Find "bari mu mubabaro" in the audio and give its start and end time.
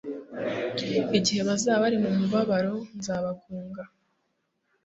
1.83-2.73